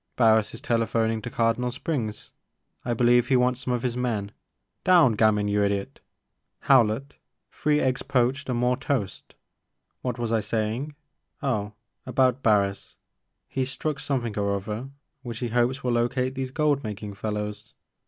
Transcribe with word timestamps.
Barris 0.15 0.55
is 0.55 0.61
telephoning 0.61 1.21
to 1.21 1.29
Cardinal 1.29 1.69
Springs,— 1.69 2.31
I 2.85 2.95
believe 2.95 3.27
he 3.27 3.35
wants 3.35 3.59
some 3.59 3.71
of 3.75 3.83
his 3.83 3.95
men,— 3.95 4.31
down! 4.83 5.13
Gamin, 5.15 5.47
you 5.47 5.63
idiot! 5.63 5.99
Howlett, 6.61 7.13
three 7.51 7.79
eggs 7.79 8.01
poached 8.01 8.49
and 8.49 8.57
more 8.57 8.75
toast,— 8.75 9.35
^what 10.03 10.17
was 10.17 10.31
I 10.31 10.39
saying? 10.39 10.95
Oh, 11.43 11.73
about 12.03 12.41
Barris; 12.41 12.95
he 13.47 13.63
's 13.63 13.69
struck 13.69 13.99
something 13.99 14.35
or 14.39 14.55
other 14.55 14.89
which 15.21 15.37
he 15.37 15.49
hopes 15.49 15.83
will 15.83 15.91
locate 15.91 16.33
these 16.33 16.49
gold 16.49 16.83
making 16.83 17.13
fellows. 17.13 17.75